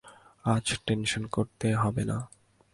[0.45, 2.17] আজ টেনশন করতে হবে না।